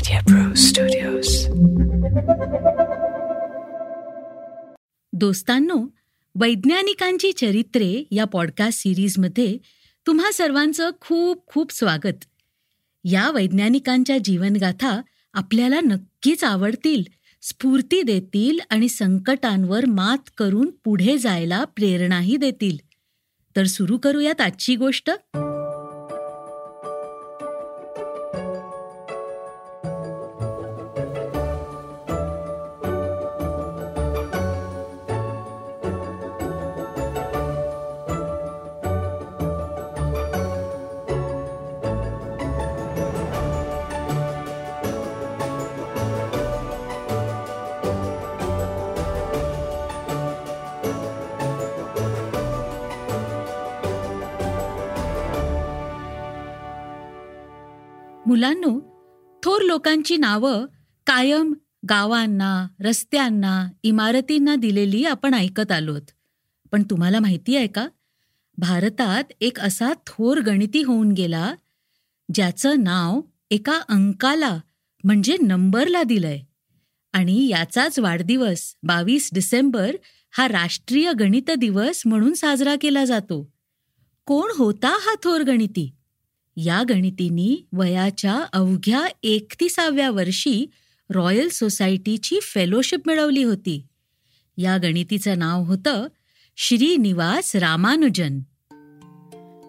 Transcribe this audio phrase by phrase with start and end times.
[0.00, 1.28] Media Pro Studios.
[5.12, 5.86] दोस्तांनो
[6.34, 9.58] वैज्ञानिकांची चरित्रे या podcast सिरीजमध्ये
[10.06, 12.24] तुम्हा सर्वांचं खूप खूप स्वागत.
[13.04, 15.02] या वैज्ञानिकांच्या जीवनगाथा
[15.34, 17.02] आपल्याला नक्कीच आवडतील
[17.42, 22.76] स्फूर्ती देतील आणि संकटांवर मात करून पुढे जायला प्रेरणाही देतील.
[23.56, 25.10] तर सुरू करूयात आजची गोष्ट.
[58.30, 58.80] मुलांनो
[59.44, 60.66] थोर लोकांची नावं
[61.06, 61.54] कायम
[61.88, 66.02] गावांना रस्त्यांना इमारतींना दिलेली आपण ऐकत आलोत.
[66.72, 67.88] पण तुम्हाला माहिती आहे का?
[68.58, 71.54] भारतात एक असा थोर गणिती होऊन गेला
[72.34, 74.60] ज्याचं नाव एका अंकाला
[75.04, 76.40] म्हणजे नंबरला दिलंय.
[77.12, 79.96] आणि याचाच वाढदिवस बावीस डिसेंबर
[80.32, 83.52] हा राष्ट्रीय गणित दिवस म्हणून साजरा केला जातो.
[84.26, 85.96] कोण होता हा थोर गणिती?
[86.56, 90.70] या गणितींनी वयाच्या अवघ्या एकतीसाव्या वर्षी
[91.10, 93.86] रॉयल सोसायटीची फेलोशिप मिळवली होती.
[94.56, 96.06] या गणितीचं नाव होतं
[96.56, 98.38] श्रीनिवास रामानुजन.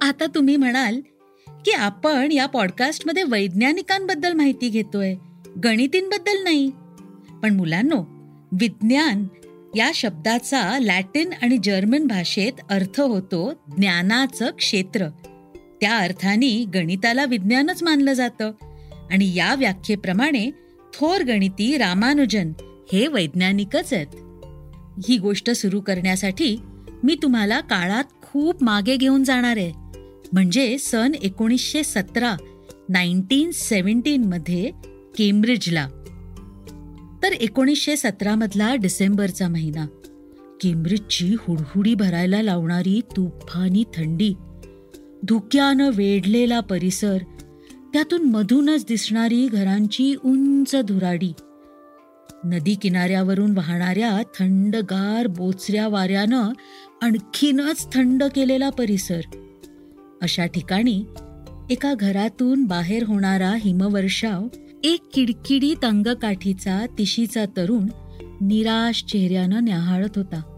[0.01, 1.01] आता तुम्ही म्हणाल
[1.47, 5.16] की आपण या पॉडकास्टमध्ये वैज्ञानिकांबद्दल माहिती घेतोय
[5.63, 6.71] गणितींबद्दल नाही.
[7.43, 7.99] पण मुलांनो
[8.59, 9.27] विज्ञान
[9.75, 15.07] या शब्दाचा लॅटिन आणि जर्मन भाषेत अर्थ होतो ज्ञानाचं क्षेत्र.
[15.81, 18.51] त्या अर्थाने गणिताला विज्ञानच मानलं जातं.
[19.11, 20.51] आणि या व्याख्येप्रमाणे
[20.93, 22.51] थोर गणिती रामानुजन
[22.93, 24.07] हे वैज्ञानिकच आहेत.
[25.09, 26.57] ही गोष्ट सुरू करण्यासाठी
[27.03, 29.72] मी तुम्हाला काळात खूप मागे घेऊन जाणार आहे.
[30.33, 32.35] म्हणजे सन एकोणीसशे सतरा
[32.89, 34.72] नाईन्टीन सेव्हन्टीन मध्ये
[35.17, 35.88] केम्ब्रिजला.
[37.23, 39.85] तर एकोणीसशे सतरामधला डिसेंबरचा महिना.
[40.61, 44.33] केम्ब्रिजची हुडहुडी भरायला लावणारी तुफानी थंडी
[45.27, 47.17] धुक्यानं वेढलेला परिसर
[47.93, 51.33] त्यातून मधूनच दिसणारी घरांची उंच धुराडी
[52.43, 56.49] नदी किनाऱ्यावरून वाहणाऱ्या थंडगार बोचऱ्या वाऱ्यानं
[57.01, 59.21] आणखीनच थंड केलेला परिसर.
[60.21, 61.03] अशा ठिकाणी
[61.69, 64.47] एका घरातून बाहेर होणारा हिमवर्षाव
[64.83, 67.88] एक किडकिडीत अंगकाठीचा तिशीचा तरुण
[68.41, 70.50] निराश चेहऱ्यानं न्याहाळत होता.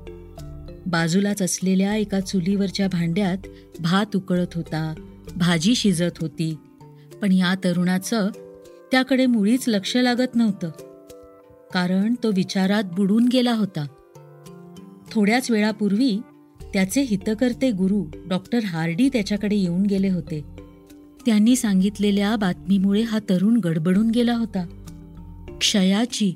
[0.94, 3.38] बाजूलाच असलेल्या एका चुलीवरच्या भांड्यात
[3.80, 4.94] भात उकळत होता
[5.36, 6.58] भाजी शिजत होती.
[7.22, 8.30] पण या तरुणाचं
[8.92, 10.72] त्याकडे मुळीच लक्ष लागत नव्हतं.
[11.74, 13.86] कारण तो विचारात बुडून गेला होता.
[15.12, 16.18] थोड्याच वेळापूर्वी
[16.74, 20.46] त्याचे हितकर्ते गुरु डॉक्टर हार्डी त्याच्याकडे येऊन गेले होते.
[21.26, 24.66] त्यांनी सांगितलेल्या बातमीमुळे हा तरुण गडबडून गेला होता.
[25.62, 26.34] क्षयाची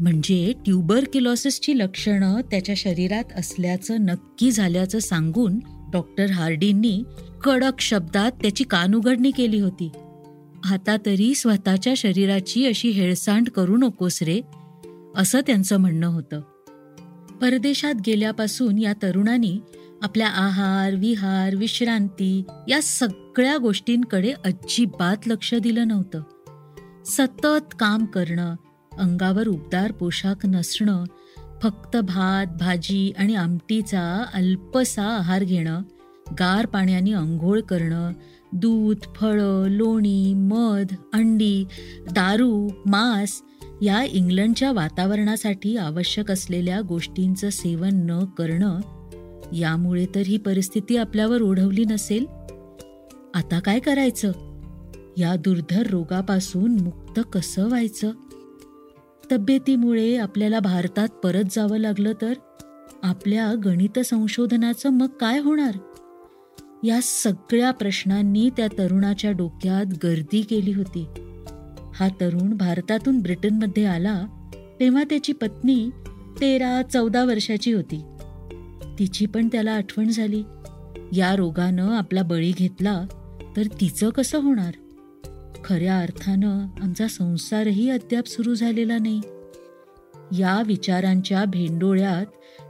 [0.00, 5.58] म्हणजे ट्युबरक्युलॉसिसची लक्षणं त्याच्या शरीरात असल्याचं नक्की झाल्याचं सांगून
[5.92, 7.02] डॉक्टर हार्डींनी
[7.44, 9.90] कडक शब्दात त्याची कानउघडणी केली होती.
[10.64, 14.40] आता तरी स्वतःच्या शरीराची अशी हेळसांड करू नकोस रे
[15.16, 16.40] असं त्यांचं म्हणणं होतं.
[17.40, 19.58] परदेशात गेल्यापासून या तरुणांनी
[20.02, 26.22] आपल्या आहार विहार विश्रांती या सगळ्या गोष्टींकडे अजिबात लक्ष दिलं नव्हतं.
[27.06, 28.54] सतत काम करणं
[28.98, 31.04] अंगावर उबदार पोशाख नसणं
[31.62, 35.82] फक्त भात भाजी आणि आमटीचा अल्पसा आहार घेणं
[36.40, 38.12] गार पाण्याने अंघोळ करणं
[38.52, 41.64] दूध फळं लोणी मध अंडी
[42.12, 43.42] दारू मांस
[43.82, 48.80] या इंग्लंडच्या वातावरणासाठी आवश्यक असलेल्या गोष्टींचं सेवन न करणं
[49.52, 52.26] यामुळे तर ही परिस्थिती आपल्यावर ओढवली नसेल?
[53.34, 54.32] आता काय करायचं?
[55.16, 58.10] या दुर्धर रोगापासून मुक्त कसं व्हायचं?
[59.32, 62.32] तब्येतीमुळे आपल्याला भारतात परत जावं लागलं तर?
[63.02, 65.78] आपल्या गणित संशोधनाचं मग काय होणार?
[66.84, 71.06] या सगळ्या प्रश्नांनी त्या तरुणाच्या डोक्यात गर्दी केली होती.
[71.94, 74.26] हा तरुण भारतातून ब्रिटनमध्ये आला
[74.80, 75.90] तेव्हा त्याची पत्नी
[76.40, 78.04] तेरा चौदा वर्षाची होती.
[78.98, 80.42] तिची पण त्याला आठवण झाली.
[81.12, 83.02] या रोगानं आपला बळी घेतला
[83.56, 84.74] तर तिचं कसं होणार?
[85.66, 89.20] खऱ्या अर्थानं आमचा संसारही अद्याप सुरू झालेला नाही.
[90.38, 92.26] या विचारांच्या भेंडोळ्यात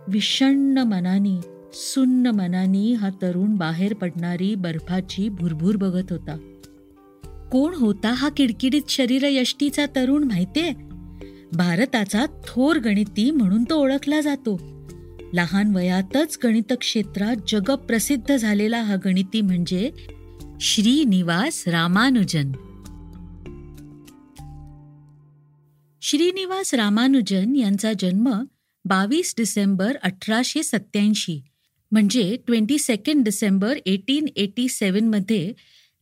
[0.08, 1.40] विषण्ण मनानी
[1.74, 6.36] सुन्न मनानी हा तरुण बाहेर पडणारी बर्फाची भुरभूर बघत होता.
[7.52, 10.72] कोण होता हा किडकिडीत शरीर यष्टीचा तरुण माहितीये?
[11.52, 14.60] भारताचा थोर गणिती म्हणून तो ओळखला जातो.
[15.34, 19.90] लहान वयातच गणित क्षेत्रात जगप्रसिद्ध झालेला हा गणिती म्हणजे
[20.60, 22.52] श्रीनिवास रामानुजन.
[26.08, 28.44] श्रीनिवास रामानुजन यांचा जन्म
[28.84, 31.42] बावीस डिसेंबर अठराशे सत्याऐंशी
[31.92, 35.52] म्हणजे twenty second December eighteen eighty सेवनमध्ये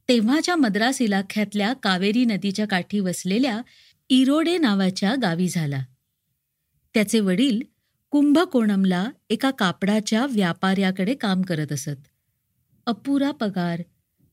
[0.09, 3.63] तेव्हाच्या मद्रास इलाख्यातल्या कावेरी नदीच्या काठी वसलेल्या
[4.09, 5.85] इरोडे नावाच्या गावी झाला.
[6.95, 7.61] त्याचे वडील
[8.11, 12.07] कुंभकोणमला एका कापडाच्या व्यापाऱ्याकडे काम करत असत.
[12.87, 13.83] अपुरा पगार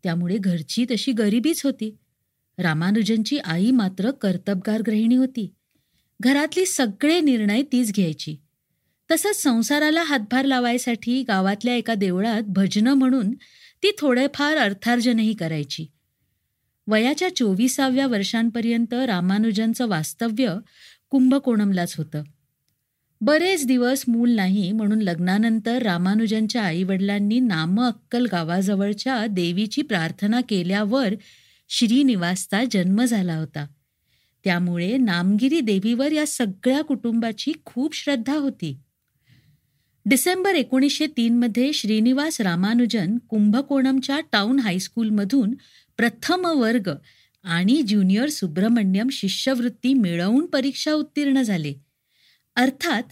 [0.04, 1.98] त्यामुळे घरची तशी गरिबीच होती.
[2.58, 5.54] रामानुजनची आई मात्र कर्तबगार गृहिणी होती.
[6.24, 8.38] घरातली सगळे निर्णय तीच घ्यायची.
[9.12, 13.32] तसंच संसाराला हातभार लावायसाठी गावातल्या एका देवळात भजनं म्हणून
[13.84, 15.86] ती थोडेफार अर्थार्जनही करायची.
[16.88, 20.56] वयाच्या चोवीसाव्या वर्षांपर्यंत रामानुजनचं वास्तव्य
[21.10, 22.24] कुंभकोणमलाच होतं.
[23.22, 31.14] बरेच दिवस मूल नाही म्हणून लग्नानंतर रामानुजनच्या आईवडिलांनी नाम अक्कल गावाजवळच्या देवीची प्रार्थना केल्यावर
[31.70, 33.68] श्रीनिवासचा जन्म झाला होता.
[34.44, 38.78] त्यामुळे नामगिरी देवीवर या सगळ्या कुटुंबाची खूप श्रद्धा होती.
[40.06, 45.54] डिसेंबर एकोणीसशे तीनमध्ये श्रीनिवास रामानुजन कुंभकोणमच्या टाऊन हायस्कूलमधून
[45.98, 46.94] प्रथम वर्ग
[47.44, 51.74] आणि ज्युनियर सुब्रमण्यम शिष्यवृत्ती मिळवून परीक्षा उत्तीर्ण झाले.
[52.56, 53.04] अर्थात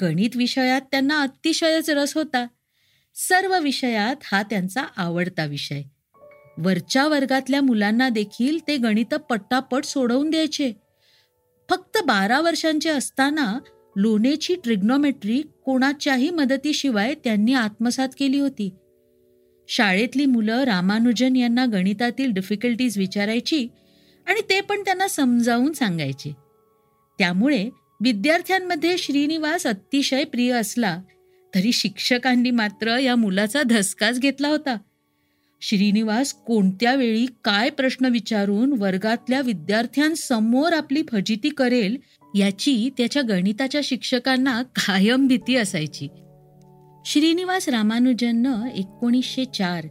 [0.00, 2.46] गणित विषयात त्यांना अतिशयच रस होता.
[3.14, 5.82] सर्व विषयात हा त्यांचा आवडता विषय.
[6.58, 10.72] वरच्या वर्गातल्या मुलांना देखील ते गणित पट्टापट सोडवून द्यायचे.
[11.70, 13.58] फक्त बारा वर्षांचे असताना
[13.96, 18.74] लोणेची ट्रिग्नोमेट्री कोणाच्याही मदतीशिवाय त्यांनी आत्मसात केली होती.
[19.68, 23.68] शाळेतली मुलं रामानुजन यांना गणितातील डिफिकल्टीज विचारायची
[24.26, 26.36] आणि ते पण त्यांना समजावून सांगायचे.
[27.18, 27.70] त्यामुळे
[28.00, 30.98] विद्यार्थ्यांमध्ये श्रीनिवास अतिशय प्रिय असला
[31.54, 34.76] तरी शिक्षकांनी मात्र या मुलाचा धसकाच घेतला होता.
[35.60, 41.96] श्रीनिवास कोणत्या वेळी काय प्रश्न विचारून वर्गातल्या विद्यार्थ्यांसमोर आपली फजिती करेल
[42.34, 46.08] याची त्याच्या गणिताच्या शिक्षकांना कायम भीती असायची.
[47.06, 49.86] श्रीनिवास रामानुजननं एकोणीसशे चार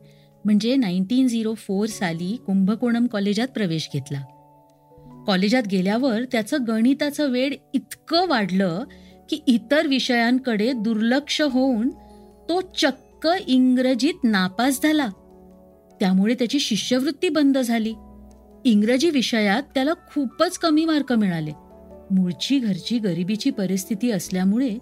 [0.45, 4.21] म्हणजे नाईन्टीन झिरो फोर साली कुंभकोणम कॉलेजात प्रवेश घेतला.
[5.27, 8.83] कॉलेजात गेल्यावर त्याचं गणिताचं वेळ इतकं वाढलं
[9.29, 11.89] की इतर विषयांकडे दुर्लक्ष होऊन
[12.49, 15.09] तो चक्क इंग्रजीत नापास झाला.
[16.03, 17.93] त्यामुळे त्याची शिष्यवृत्ती बंद झाली.
[18.65, 21.51] इंग्रजी विषयात त्याला खूपच कमी मार्क मिळाले.
[22.11, 24.77] मूळची घरची गरिबीची परिस्थिती असल्यामुळे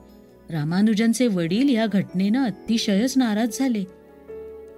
[0.50, 3.83] रामानुजनचे वडील या घटनेनं अतिशयच नाराज झाले.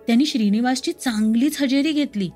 [0.08, 2.30] त्यांनी श्रीनिवासची चांगलीच हजेरी घेतली.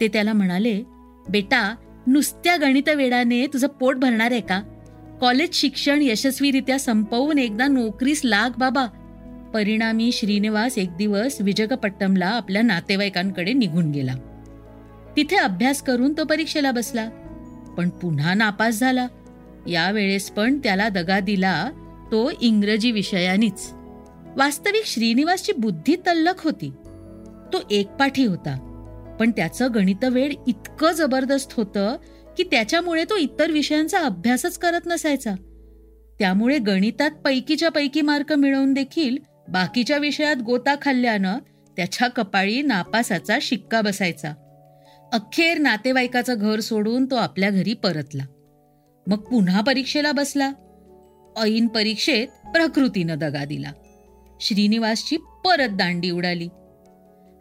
[0.00, 0.82] ते त्याला म्हणाले
[1.30, 1.74] बेटा
[2.06, 4.62] नुसत्या गणित वेडाने तुझं पोट भरणार आहे का?
[5.20, 8.86] कॉलेज शिक्षण यशस्वीरित्या संपवून एकदा नोकरीस लाग बाबा.
[9.54, 14.14] परिणामी श्रीनिवास एक दिवस विजगपट्टमला आपल्या नातेवाईकांकडे निघून गेला.
[15.16, 17.08] तिथे अभ्यास करून तो परीक्षेला बसला
[17.76, 19.06] पण पुन्हा नापास झाला.
[19.66, 21.70] यावेळेस पण त्याला दगा दिला
[22.12, 23.70] तो इंग्रजी विषयानीच.
[24.36, 26.70] वास्तविक श्रीनिवासची बुद्धी तल्लख होती.
[27.52, 28.64] तो एकपाठी होता
[29.20, 31.96] पण त्याचं गणित वेळ इतकं जबरदस्त होतं
[32.36, 35.34] की त्याच्यामुळे तो इतर विषयांचा अभ्यासच करत नसायचा.
[36.18, 39.16] त्यामुळे गणितात पैकीच्या पैकी मार्क मिळवून देखील
[39.48, 41.38] बाकीच्या विषयात गोता खाल्ल्यानं
[41.76, 44.32] त्याच्या कपाळी नापासाचा शिक्का बसायचा.
[45.12, 48.24] अखेर नातेवाईकाचं घर सोडून तो आपल्या घरी परतला.
[49.06, 50.52] मग पुन्हा परीक्षेला बसला.
[51.42, 53.72] ऐन परीक्षेत प्रकृतीनं दगा दिला.
[54.40, 56.48] श्रीनिवासची परत दांडी उडाली.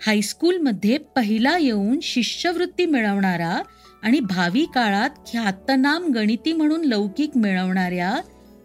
[0.08, 3.62] हायस्कूलमध्ये पहिला येऊन शिष्यवृत्ती मिळवणारा
[4.04, 8.16] आणि भावी काळात ख्यातनाम गणिती म्हणून लौकिक मिळवणाऱ्या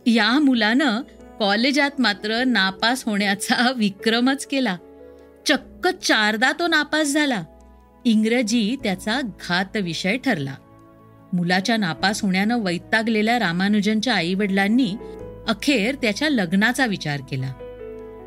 [0.07, 1.01] या मुलानं
[1.41, 4.77] कॉलेजात मात्र नापास होण्याचा विक्रमच केला.
[5.47, 7.43] चक्क चारदा तो नापास झाला.
[8.05, 10.55] इंग्रजी त्याचा घात विषय ठरला.
[11.33, 14.97] मुलाच्या नापास होण्यानं वैतागलेल्या रामानुजनच्या आईवडिलांनी
[15.49, 17.53] अखेर त्याच्या लग्नाचा विचार केला.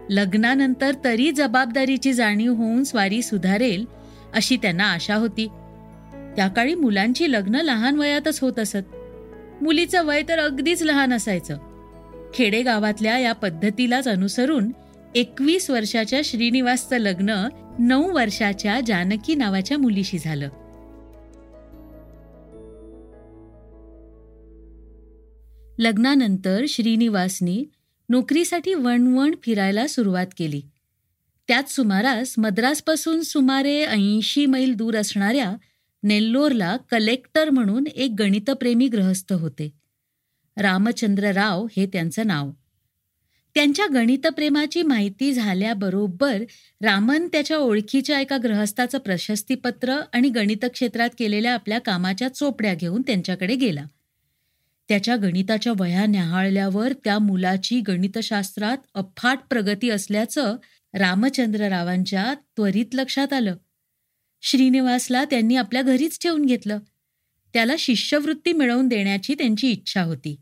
[0.09, 3.85] लग्नानंतर तरी जबाबदारीची जाणीव होऊन स्वारी सुधारेल
[4.33, 5.47] अशी त्यांना आशा होती.
[6.35, 8.95] त्या काळी मुलांची लग्न लहान वयातच होत असत.
[9.61, 11.74] मुलीचं वय तर अगदीच लहान असायचं.
[12.35, 14.71] खेडेगावातल्या या पद्धतीलाच अनुसरून
[15.15, 17.47] एकवीस वर्षाच्या श्रीनिवासचं लग्न
[17.79, 20.49] नऊ वर्षाच्या जानकी नावाच्या मुलीशी झालं.
[25.79, 27.65] लग्नानंतर श्रीनिवासनी
[28.09, 30.61] नोकरीसाठी वणवण फिरायला सुरुवात केली.
[31.47, 35.55] त्याच सुमारास मद्रासपासून सुमारे ऐंशी मैल दूर असणाऱ्या
[36.03, 39.84] नेल्लोरला कलेक्टर म्हणून एक गणितप्रेमी ग्रहस्थ होते.
[40.57, 42.51] रामचंद्र राव हे त्यांचं नाव.
[43.55, 46.43] त्यांच्या गणितप्रेमाची माहिती झाल्याबरोबर
[46.81, 53.55] रामन त्याच्या ओळखीच्या एका ग्रहस्थाचं प्रशस्तीपत्र आणि गणित क्षेत्रात केलेल्या आपल्या कामाच्या चोपड्या घेऊन त्यांच्याकडे
[53.55, 53.85] गेला.
[54.89, 60.55] त्याच्या गणिताच्या वया न्याहाळल्यावर त्या मुलाची गणितशास्त्रात अफाट प्रगती असल्याचं
[60.93, 63.55] रामचंद्ररावांच्या त्वरित लक्षात आलं.
[64.41, 66.79] श्रीनिवासला त्यांनी आपल्या घरीच ठेवून घेतलं.
[67.53, 70.35] त्याला शिष्यवृत्ती मिळवून देण्याची त्यांची इच्छा होती.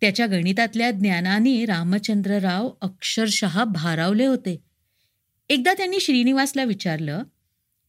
[0.00, 4.62] त्याच्या गणितातल्या ज्ञानाने रामचंद्रराव अक्षरशः भारावले होते.
[5.48, 7.22] एकदा त्यांनी श्रीनिवासला विचारलं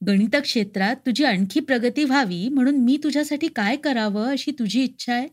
[0.08, 5.28] गणित क्षेत्रात तुझी आणखी प्रगती व्हावी म्हणून मी तुझ्यासाठी काय करावं अशी तुझी इच्छा आहे?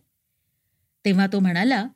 [1.05, 1.87] तेव्हा तो म्हणाला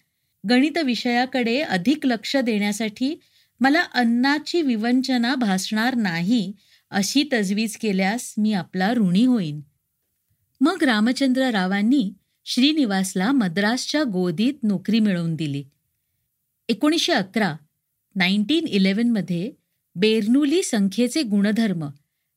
[0.51, 3.21] गणित विषयाकडे अधिक लक्ष देण्यासाठी
[3.61, 6.53] मला अन्नाची विवंचना भासणार नाही
[6.91, 9.61] अशी तजवीज केल्यास मी आपला ऋणी होईन.
[10.61, 12.13] मग रामचंद्र रावांनी
[12.51, 15.65] श्रीनिवासला मद्रासच्या गोदीत नोकरी मिळवून दिली.
[16.69, 17.57] एकोणीसशे अकरा
[18.15, 19.53] नाईन्टीन इलेव्हनमध्ये
[19.95, 21.89] बेर्नुली संख्येचे गुणधर्म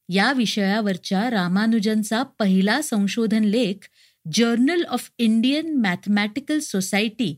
[0.10, 3.76] या विषयावरच्या रामानुजनचा पहिला संशोधन लेख
[4.34, 7.36] journal of Indian mathematical society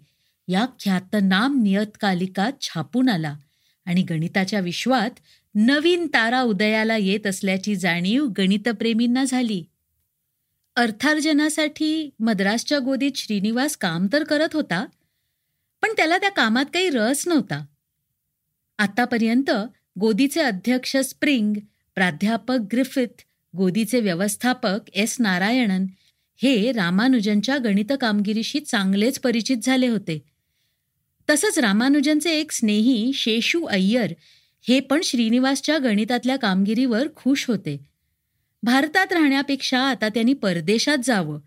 [0.48, 3.36] या ख्यातनाम नियतकालिकात छापून आला
[3.86, 5.12] आणि गणिताच्या विश्वात
[5.56, 9.64] नवीन तारा उदयाला येत असल्याची जाणीव गणितप्रेमींना झाली.
[10.76, 14.86] अर्थार्जनासाठी मद्रासच्या गोदीत श्रीनिवास काम तर करत होता
[15.82, 17.66] पण त्याला त्या कामात काही रस नव्हता.
[18.78, 19.52] आतापर्यंत
[20.00, 21.54] गोदीचे अध्यक्ष स्प्रिंग
[21.96, 23.22] प्राध्यापक ग्रिफिथ
[23.58, 25.86] गोदीचे व्यवस्थापक एस नारायणन
[26.36, 30.22] हे रामानुजनच्या गणित कामगिरीशी चांगलेच परिचित झाले होते.
[31.30, 34.14] तसंच रामानुजनचे एक स्नेही शेषू अय्यर
[34.62, 37.93] हे पण श्रीनिवासच्या गणितातल्या कामगिरीवर खुश होते.
[38.64, 41.40] भारतात राहण्यापेक्षा आता त्यांनी परदेशात जावं.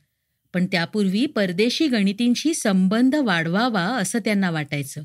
[0.55, 5.03] पण त्यापूर्वी परदेशी गणितींशी संबंध वाढवावा असं त्यांना वाटायचं.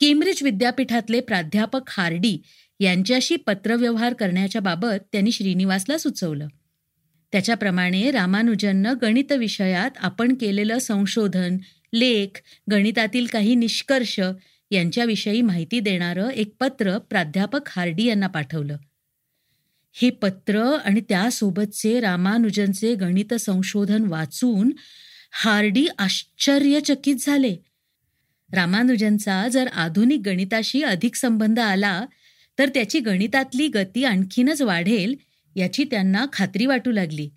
[0.00, 2.42] केम्ब्रिज विद्यापीठातले प्राध्यापक हार्डी
[2.80, 6.48] यांच्याशी पत्रव्यवहार करण्याच्या बाबत त्यांनी श्रीनिवासला सुचवलं.
[7.32, 11.56] त्याच्याप्रमाणे रामानुजननं गणित विषयात आपण केलेलं संशोधन
[11.94, 14.20] लेख गणितातील काही निष्कर्ष
[14.70, 18.76] यांच्याविषयी माहिती देणारं एक पत्र प्राध्यापक हार्डी यांना पाठवलं.
[19.96, 24.72] हे पत्र आणि त्यासोबतचे रामानुजनचे गणित संशोधन वाचून
[25.32, 27.56] हार्डी आश्चर्यचकित झाले.
[28.52, 32.04] रामानुजनचा जर आधुनिक गणिताशी अधिक संबंध आला
[32.58, 35.14] तर त्याची गणितातली गती आणखीनच वाढेल
[35.56, 37.30] याची त्यांना खात्री वाटू लागली.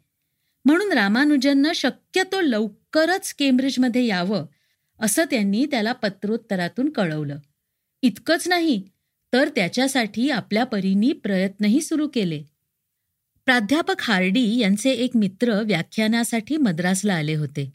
[0.65, 4.45] म्हणून रामानुजननं शक्यतो लवकरच केम्ब्रिजमध्ये यावं
[4.99, 7.37] असं त्यांनी त्याला पत्रोत्तरातून कळवलं.
[8.01, 8.83] इतकंच नाही
[9.34, 12.43] तर त्याच्यासाठी आपल्या परीनी प्रयत्नही सुरू केले.
[13.46, 17.74] प्राध्यापक हार्डी यांचे एक मित्र व्याख्यानासाठी मद्रासला आले होते.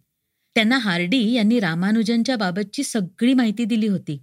[0.54, 4.22] त्यांना हार्डी यांनी रामानुजनच्या बाबतची सगळी माहिती दिली होती.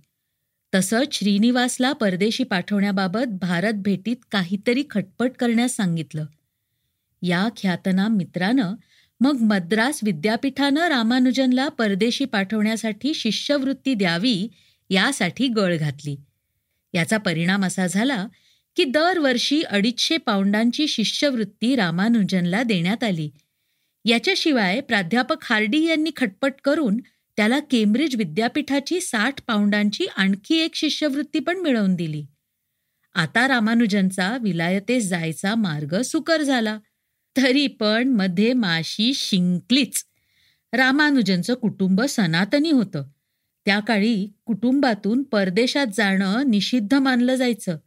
[0.75, 6.25] तसंच श्रीनिवासला परदेशी पाठवण्याबाबत भारत भेटीत काहीतरी खटपट करण्यास सांगितलं.
[7.21, 8.75] या ख्यातनाम मित्रानं
[9.19, 14.48] मग मद्रास विद्यापीठानं रामानुजनला परदेशी पाठवण्यासाठी शिष्यवृत्ती द्यावी
[14.89, 16.15] यासाठी गळ घातली.
[16.93, 18.27] याचा परिणाम असा झाला
[18.75, 23.29] की दरवर्षी अडीचशे पाऊंडांची शिष्यवृत्ती रामानुजनला देण्यात आली.
[24.05, 26.98] याच्याशिवाय प्राध्यापक हार्डी यांनी खटपट करून
[27.38, 32.25] त्याला केम्ब्रिज विद्यापीठाची साठ पाऊंडांची आणखी एक शिष्यवृत्ती पण मिळवून दिली.
[33.13, 36.79] आता रामानुजनचा विलायतेस जायचा मार्ग सुकर झाला.
[37.38, 40.05] तरी पण मध्ये माशी शिंकलीच.
[40.74, 43.03] रामानुजनचं कुटुंब सनातनी होतं.
[43.69, 47.77] त्या काळी कुटुंबातून परदेशात जाणं निषिद्ध मानलं जायचं.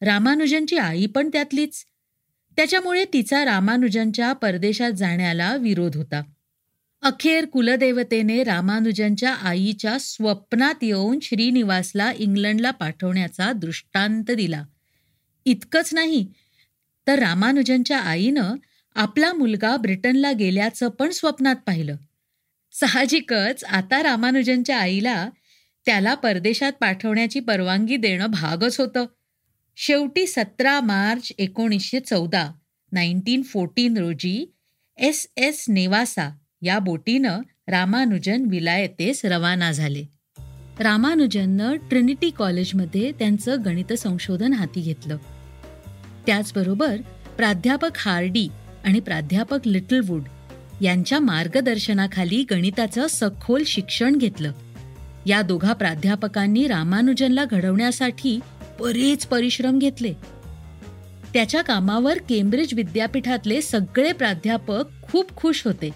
[0.00, 1.84] रामानुजनची आई पण त्यातलीच.
[2.56, 6.22] त्याच्यामुळे तिचा रामानुजनच्या परदेशात जाण्याला विरोध होता.
[7.02, 14.64] अखेर कुलदेवतेने रामानुजनच्या आईच्या स्वप्नात येऊन श्रीनिवासला इंग्लंडला पाठवण्याचा दृष्टांत दिला.
[15.44, 16.26] इतकंच नाही
[17.06, 18.54] तर रामानुजनच्या आईनं
[18.94, 21.96] आपला मुलगा ब्रिटनला गेल्याचं पण स्वप्नात पाहिलं.
[22.80, 25.30] साहजिकच आता रामानुजनच्या आईला
[25.86, 29.04] त्याला परदेशात पाठवण्याची परवानगी देणं भागच होतं.
[29.76, 32.52] शेवटी सतरा मार्च एकोणीसशे चौदा
[32.92, 34.54] नाईन्टीन फोर्टीन रोजी
[34.96, 40.04] एस एस नेवासा या बोटीनं रामानुजन विलायतेस रवाना झाले.
[40.80, 45.16] रामानुजननं ट्रिनिटी कॉलेजमध्ये त्यांचं गणित संशोधन हाती घेतलं.
[46.26, 46.96] त्याचबरोबर
[47.36, 48.48] प्राध्यापक हार्डी
[48.84, 50.22] आणि प्राध्यापक लिटलवूड
[50.82, 54.52] यांच्या मार्गदर्शनाखाली गणिताचं सखोल शिक्षण घेतलं.
[55.26, 58.40] या दोघा प्राध्यापकांनी रामानुजनला घडवण्यासाठी
[58.80, 60.12] बरेच परिश्रम घेतले.
[61.34, 65.90] त्याच्या कामावर केम्ब्रिज विद्यापीठातले सगळे प्राध्यापक खूप खुश होते.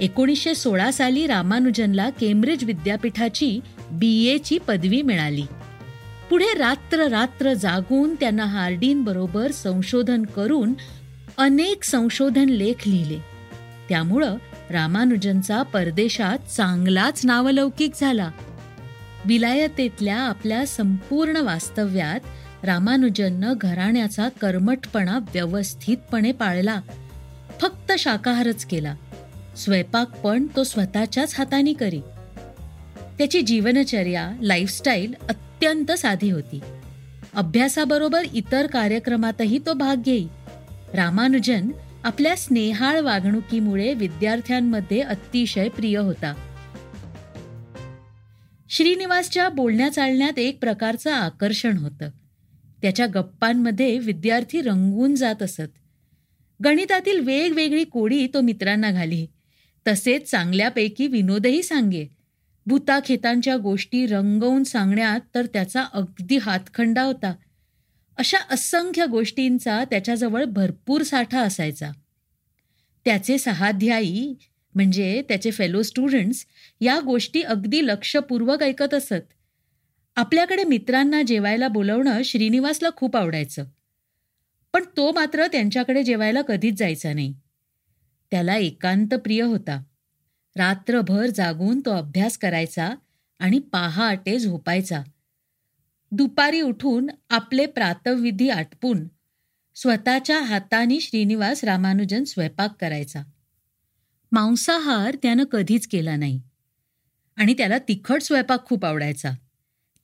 [0.00, 5.44] एकोणीसशे सोळा साली रामानुजनला केम्ब्रिज विद्यापीठाची बी एची पदवी मिळाली.
[6.30, 10.74] पुढे रात्र रात्र जागून त्यांना हार्डीन बरोबर संशोधन करून
[11.38, 13.37] अनेक संशोधन लेख लिहिले.
[13.88, 14.36] त्यामुळं
[14.70, 18.30] रामानुजनचा परदेशात चांगलाच नावलौकिक झाला.
[19.24, 22.20] विलायतेतल्या आपल्या संपूर्ण वास्तव्यात
[22.64, 26.80] रामानुजननं घराण्याचा कर्मठपणा व्यवस्थितपणे पाळला.
[27.60, 28.94] फक्त शाकाहारच केला.
[29.56, 32.00] स्वयंपाक पण तो स्वतःच्याच हाताने करी.
[33.18, 36.60] त्याची जीवनचर्या लाईफस्टाईल अत्यंत साधी होती.
[37.34, 40.26] अभ्यासाबरोबर इतर कार्यक्रमातही तो भाग घेई.
[40.94, 41.68] रामानुजन
[42.04, 46.34] आपल्या स्नेहाळ वागणुकीमुळे विद्यार्थ्यांमध्ये अतिशय प्रिय होता.
[48.68, 52.10] श्रीनिवासच्या बोलण्या चालण्यात एक प्रकारचं आकर्षण होतं.
[52.82, 55.70] त्याच्या गप्पांमध्ये विद्यार्थी रंगून जात असत.
[56.64, 59.26] गणितातील वेगवेगळी कोडी तो मित्रांना घाली.
[59.86, 62.06] तसेच चांगल्यापैकी विनोदही सांगे.
[62.66, 67.34] भूताखेतांच्या गोष्टी रंगवून सांगण्यात तर त्याचा अगदी हातखंडा होता.
[68.18, 71.90] अशा असंख्य गोष्टींचा त्याच्याजवळ भरपूर साठा असायचा.
[73.04, 74.34] त्याचे सहाध्यायी
[74.74, 76.46] म्हणजे त्याचे फेलो स्टुडंट्स
[76.80, 79.32] या गोष्टी अगदी लक्षपूर्वक ऐकत असत.
[80.16, 83.64] आपल्याकडे मित्रांना जेवायला बोलवणं श्रीनिवासला खूप आवडायचं.
[84.72, 87.34] पण तो मात्र त्यांच्याकडे जेवायला कधीच जायचा नाही.
[88.30, 89.82] त्याला एकांत प्रिय होता.
[90.56, 92.94] रात्रभर जागून तो अभ्यास करायचा
[93.38, 95.02] आणि पहाटे झोपायचा.
[96.10, 99.08] दुपारी उठून आपले प्रातविधी आटपून
[99.74, 103.22] स्वतःच्या हाताने श्रीनिवास रामानुजन स्वयंपाक करायचा.
[104.32, 106.42] मांसाहार त्यानं कधीच केला नाही
[107.36, 109.30] आणि त्याला तिखट स्वयंपाक खूप आवडायचा.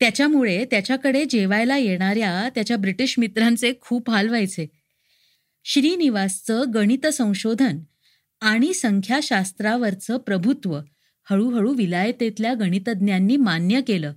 [0.01, 4.67] त्याच्यामुळे त्याच्याकडे जेवायला येणाऱ्या त्याच्या ब्रिटिश मित्रांचे खूप हाल व्हायचे.
[5.65, 7.79] श्रीनिवासचं गणित संशोधन
[8.41, 10.81] आणि संख्याशास्त्रावरचं प्रभुत्व
[11.31, 14.13] हळूहळू विलायतेतल्या गणितज्ञांनी मान्य केलं.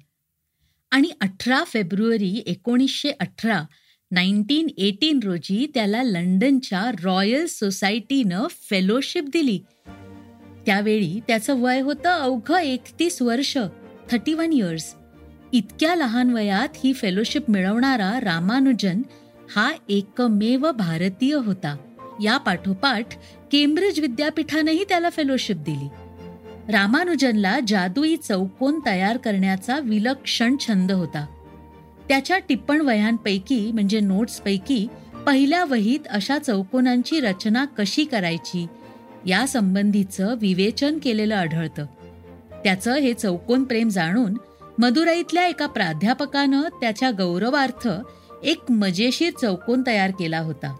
[0.91, 3.63] आणि अठरा फेब्रुवारी एकोणीसशे अठरा
[4.12, 9.60] नाईन्टीन एटीन रोजी त्याला लंडनच्या रॉयल सोसायटीनं फेलोशिप दिली.
[10.65, 13.58] त्यावेळी त्याचं वय होतं अवघं एकतीस वर्ष
[14.12, 14.93] थर्टी वन इयर्स
[15.54, 19.02] इतक्या लहान वयात ही फेलोशिप मिळवणारा रामानुजन
[19.56, 21.78] हा एकमेव भारतीय होता.
[22.23, 23.15] या पाठोपाठ
[23.52, 25.88] केम्ब्रिज विद्यापीठानंही त्याला फेलोशिप दिली.
[26.69, 31.25] रामानुजनला जादुई चौकोन तयार करण्याचा विलक्षण छंद होता.
[32.08, 34.88] त्याच्या टिप्पण वह्यांपैकी म्हणजे नोट्सपैकी
[35.25, 38.67] पहिल्या वहीत अशा चौकोनांची रचना कशी करायची
[39.25, 41.86] या संबंधीचं विवेचन केलेलं आढळतं.
[42.63, 44.38] त्याचं हे चौकोन प्रेम जाणून
[44.80, 47.88] मदुराईतल्या एका प्राध्यापकानं त्याच्या गौरवार्थ
[48.43, 50.75] एक मजेशीर चौकोन तयार केला होता.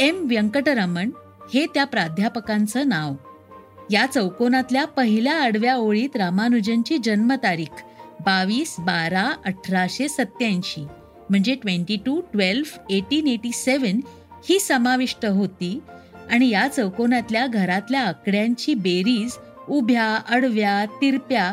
[0.00, 0.28] एम.
[0.28, 1.10] व्यंकटरमण
[1.54, 3.14] हे त्या प्राध्यापकांचं नाव.
[3.90, 7.82] या चौकोनातल्या पहिल्या आडव्या ओळीत रामानुजनची जन्मतारीख
[8.20, 10.84] बावीस बारा अठराशे सत्याऐंशी
[11.30, 14.00] म्हणजे twenty two twelve eighteen eighty seven
[14.48, 15.80] ही समाविष्ट होती
[16.30, 19.36] आणि या चौकोनातल्या घरातल्या आकड्यांची बेरीज
[19.68, 21.52] उभ्या आडव्या तिरप्या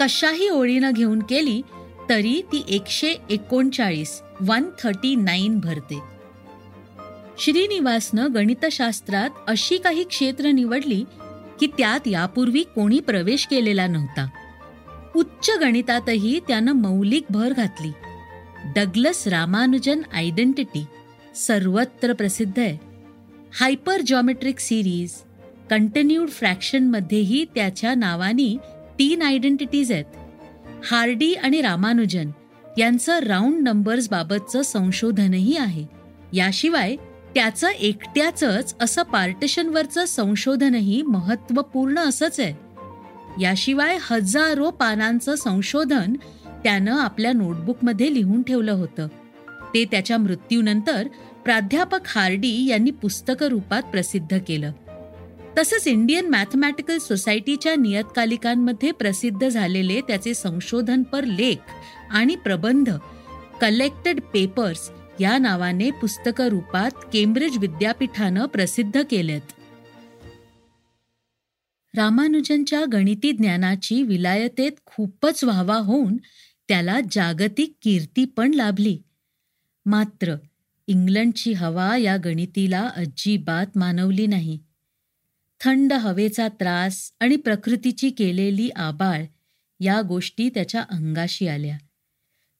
[0.00, 1.62] कशाही ओळीनं घेऊन केली
[2.08, 5.98] तरी ती एकशे एकोणचाळीस वन थर्टी नाईन भरते.
[7.38, 11.04] श्रीनिवासनं गणितशास्त्रात अशी काही क्षेत्र निवडली
[11.62, 14.28] की त्यात यापूर्वी कोणी प्रवेश केलेला नव्हता.
[15.16, 17.92] उच्च गणितातही त्यानं मौलिक भर घातली.
[18.76, 20.84] डगलस रामानुजन आयडेंटिटी
[21.34, 22.78] सर्वत्र प्रसिद्ध आहे.
[23.60, 25.14] हायपर जॉमेट्रिक सिरीज
[25.70, 28.56] कंटिन्यूड फ्रॅक्शनमध्येही त्याच्या नावानी
[28.98, 30.04] तीन आयडेंटिटीज आहेत.
[30.90, 32.30] हार्डी आणि रामानुजन
[32.78, 35.86] यांचं राऊंड नंबर्सबाबतचं संशोधनही आहे.
[36.32, 36.96] याशिवाय
[37.34, 42.54] त्याचं एकट्याचंच असं पार्टिशनवरचं संशोधनही महत्त्वपूर्ण असंच आहे.
[43.40, 46.12] याशिवाय हजारो पानांचं संशोधन
[46.64, 49.06] त्यानं आपल्या नोटबुकमध्ये लिहून ठेवलं होतं.
[49.74, 51.08] ते त्याच्या मृत्यूनंतर
[51.44, 54.72] प्राध्यापक हार्डी यांनी पुस्तक रूपात प्रसिद्ध केलं.
[55.58, 61.56] तसंच इंडियन मॅथमॅटिकल सोसायटीच्या नियतकालिकांमध्ये प्रसिद्ध झालेले त्याचे संशोधनपर लेख
[62.10, 62.90] आणि प्रबंध
[63.60, 64.90] कलेक्टेड पेपर्स
[65.22, 69.40] या नावाने पुस्तक रूपात केम्ब्रिज विद्यापीठानं प्रसिद्ध केलेत.
[71.96, 76.16] रामानुजनच्या गणिती ज्ञानाची विलायतेत खूपच व्हावा होऊन
[76.68, 78.98] त्याला जागतिक कीर्ती पण लाभली.
[79.86, 80.34] मात्र
[80.86, 84.58] इंग्लंडची हवा या गणितीला अजिबात मानवली नाही.
[85.60, 89.24] थंड हवेचा त्रास आणि प्रकृतीची केलेली आबाळ
[89.80, 91.78] या गोष्टी त्याच्या अंगाशी आल्या.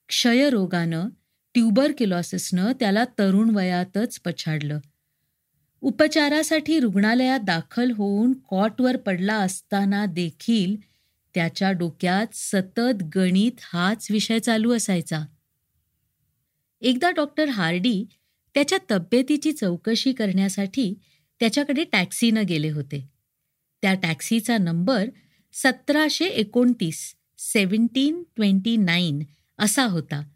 [0.07, 1.09] क्षयरोगानं
[1.53, 4.79] ट्युबरक्युलॉसिसनं त्याला तरुण वयातच पछाडलं.
[5.81, 10.75] उपचारासाठी रुग्णालयात दाखल होऊन कॉटवर पडला असताना देखील
[11.35, 15.25] त्याच्या डोक्यात सतत गणित हाच विषय चालू असायचा.
[16.81, 18.05] एकदा डॉक्टर हार्डी
[18.53, 20.93] त्याच्या तब्येतीची चौकशी करण्यासाठी
[21.39, 23.09] त्याच्याकडे टॅक्सीनं गेले होते.
[23.81, 25.09] त्या टॅक्सीचा नंबर
[25.53, 29.23] सतराशे एकोणतीस सेवन्टीन ट्वेंटी नाईन
[29.59, 30.29] असा होता.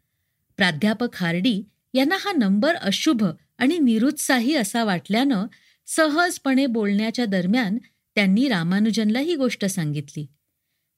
[0.57, 1.61] प्राध्यापक हार्डी
[1.93, 3.23] यांना हा नंबर अशुभ
[3.57, 5.45] आणि निरुत्साही असा वाटल्यानं
[5.87, 7.77] सहजपणे बोलण्याच्या दरम्यान
[8.15, 10.25] त्यांनी रामानुजनला ही गोष्ट सांगितली.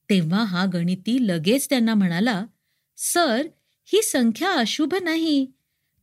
[0.09, 2.45] तेव्हा हा गणिती लगेच त्यांना म्हणाला
[2.97, 3.47] सर
[3.85, 5.45] ही संख्या अशुभ नाही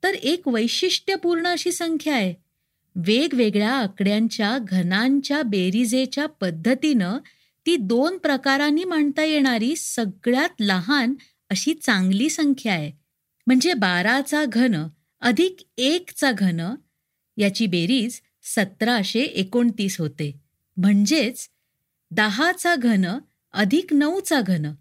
[0.02, 2.34] तर एक वैशिष्ट्यपूर्ण अशी संख्या आहे.
[2.96, 7.18] वेगवेगळ्या आकड्यांच्या घनांच्या बेरीजेच्या पद्धतीनं
[7.66, 11.14] ती दोन प्रकारांनी मांडता येणारी सगळ्यात लहान
[11.50, 13.05] अशी चांगली संख्या आहे.
[13.46, 14.74] म्हणजे बाराचा घन
[15.22, 16.60] अधिक एकचा घन
[17.36, 20.32] याची बेरीज सतराशे एकोणतीस होते.
[20.76, 21.48] म्हणजेच
[22.10, 23.04] दहाचा घन
[23.52, 24.72] अधिक नऊचा घन.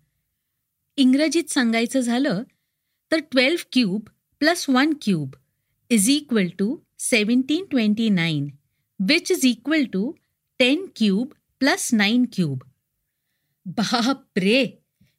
[0.98, 2.44] इंग्रजीत सांगायचं झालं
[3.12, 5.36] तर twelve cube plus one cube
[5.90, 8.48] is equal to seventeen twenty nine
[9.00, 10.12] which is equal to
[10.60, 12.64] ten cube plus nine cube.
[13.66, 14.66] बाप रे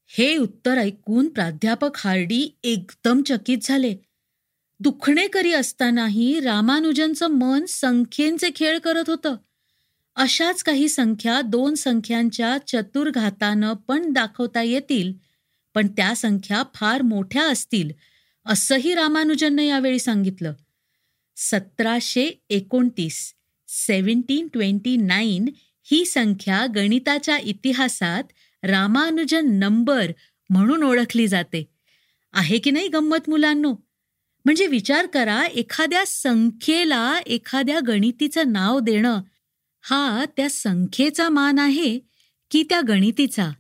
[0.08, 3.94] हे उत्तर ऐकून प्राध्यापक हार्डी एकदम चकित झाले.
[4.80, 9.36] दुखणेकरी असतानाही रामानुजनचं मन संख्येंचे खेळ करत होतं.
[10.16, 15.12] अशाच काही संख्या दोन संख्यांच्या चतुर्घातानं पण दाखवता येतील
[15.74, 17.90] पण त्या संख्या फार मोठ्या असतील
[18.46, 20.52] असंही रामानुजननं यावेळी सांगितलं.
[21.36, 23.34] सतराशे एकोणतीस
[23.68, 25.48] सेव्हन्टीन ट्वेंटी नाईन
[25.82, 28.24] ही संख्या गणिताच्या इतिहासात
[28.66, 30.12] रामानुजन नंबर
[30.50, 31.64] म्हणून ओळखली जाते.
[32.32, 33.74] आहे की नाही गंमत मुलांनो?
[34.44, 39.20] म्हणजे विचार करा एखाद्या संख्येला एखाद्या गणितीचं नाव देणं
[39.80, 41.98] हा त्या संख्येचा मान आहे
[42.50, 43.50] की त्या गणितीचा?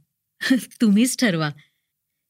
[0.80, 1.50] तुम्हीच ठरवा.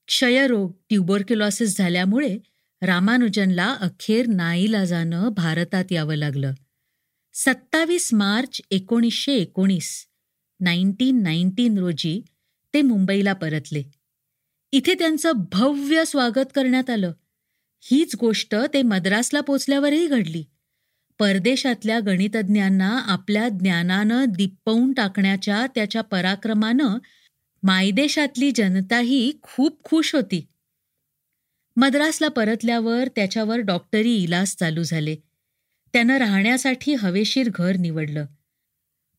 [0.06, 2.38] क्षयरोग ट्युबरक्युलॉसिस झाल्यामुळे
[2.82, 6.52] रामानुजनला अखेर नाईलाजानं भारतात यावं लागलं.
[7.34, 10.06] सत्तावीस मार्च एकोणीसशे एकोणीस
[10.60, 12.22] नाईन्टीन नाईन्टीन रोजी
[12.76, 13.82] ते मुंबईला परतले.
[14.72, 17.12] इथे त्यांचं भव्य स्वागत करण्यात आलं.
[17.80, 20.44] हीच गोष्ट ते मद्रासला पोचल्यावरही घडली.
[21.18, 26.98] परदेशातल्या गणितज्ञांना आपल्या ज्ञानानं दिपवून टाकण्याच्या त्याच्या पराक्रमानं
[27.62, 30.46] मायदेशातली जनताही खूप खुश होती.
[31.76, 35.16] मद्रासला परतल्यावर त्याच्यावर डॉक्टरी इलाज चालू झाले.
[35.92, 38.26] त्यानं राहण्यासाठी हवेशीर घर निवडलं.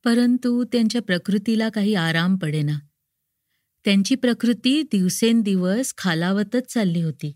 [0.05, 2.79] परंतु त्यांच्या प्रकृतीला काही आराम पडेना.
[3.87, 7.31] त्यांची प्रकृती दिवसेंदिवस खालावतच चालली होती.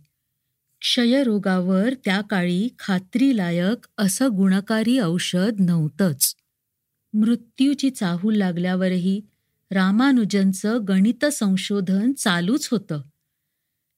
[0.82, 6.36] क्षयरोगावर त्या काळी खात्रीलायक असं गुणकारी औषध नव्हतंच.
[7.14, 9.22] मृत्यूची चाहूल लागल्यावरही
[9.72, 13.02] रामानुजनचं गणित संशोधन चालूच होतं.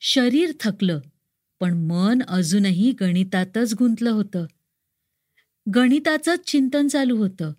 [0.01, 0.99] शरीर थकलं
[1.59, 4.45] पण मन अजूनही गणितातच गुंतलं होतं.
[5.75, 7.53] गणिताचंच चिंतन चालू होतं.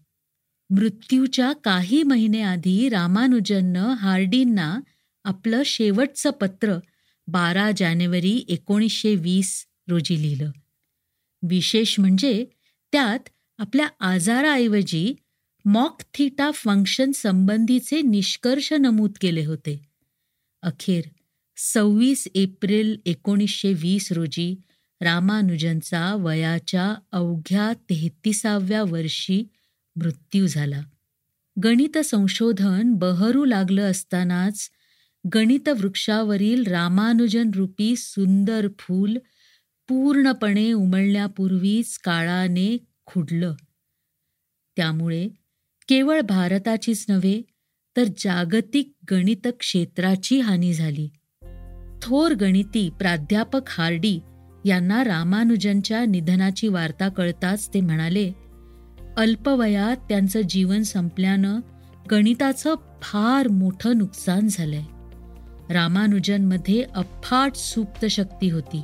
[0.71, 4.81] मृत्यूच्या काही महिने आधी रामानुजननं हार्डींना
[5.25, 6.79] आपलं शेवटचं पत्र
[7.27, 10.51] बारा जानेवारी एकोणीसशे वीस रोजी लिहिलं.
[11.43, 12.45] विशेष म्हणजे
[12.93, 15.15] त्यात आपल्या आजाराऐवजी
[15.65, 19.89] मॉक थिटा फंक्शन संबंधीचे निष्कर्ष नमूद केले होते.
[20.63, 21.03] अखेर
[21.57, 24.61] सव्वीस एप्रिल एकोणीसशे वीस रोजी
[25.01, 29.45] रामानुजनचा वयाच्या अवघ्या तेहतीसाव्या वर्षी
[29.97, 30.83] मृत्यू झाला.
[31.65, 34.71] गणित संशोधन बहरू लागलं असतानाच
[35.35, 39.19] गणित वृक्षावरील रामानुजन रूपी सुंदर फूल
[39.89, 43.55] पूर्णपणे उमलण्यापूर्वीच काळाने खुडलं.
[44.77, 45.29] त्यामुळे
[45.89, 47.43] केवळ भारताचीच नव्हे
[47.97, 51.09] तर जागतिक गणित क्षेत्राची हानी झाली.
[52.03, 54.21] थोर गणिती प्राध्यापक हार्डी
[54.65, 58.33] यांना रामानुजनच्या निधनाची वार्ता कळताच ते म्हणाले
[59.17, 61.61] अल्पवयात त्यांचं जीवन संपल्यानं
[62.11, 64.83] गणिताचं फार मोठं नुकसान झालंय.
[65.71, 68.83] रामानुजनमध्ये अफाट सुप्त शक्ती होती.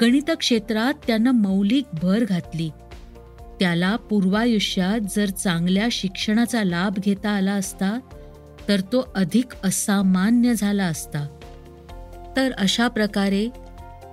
[0.00, 2.70] गणित क्षेत्रात त्यानं मौलिक भर घातली.
[3.60, 7.98] त्याला पूर्वायुष्यात जर चांगल्या शिक्षणाचा लाभ घेता आला असता
[8.68, 11.26] तर तो अधिक असामान्य झाला असता.
[12.36, 13.48] तर अशा प्रकारे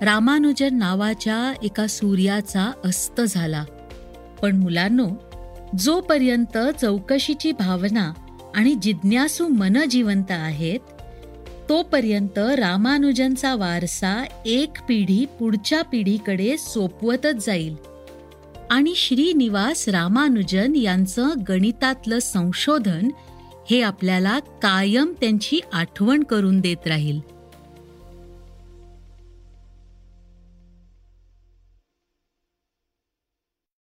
[0.01, 3.65] रामानुजन नावाच्या एका सूर्याचा अस्त झाला.
[4.41, 5.09] पण मुलांनो
[5.79, 8.13] जोपर्यंत चौकशीची भावना
[8.55, 10.79] आणि जिज्ञासू मन जिवंत आहेत
[11.69, 17.75] तोपर्यंत रामानुजनचा वारसा एक पिढी पुढच्या पिढीकडे सोपवतच जाईल.
[18.71, 23.09] आणि श्रीनिवास रामानुजन यांचं गणितातलं संशोधन
[23.69, 27.34] हे आपल्याला कायम त्यांची आठवण करून देत राहील.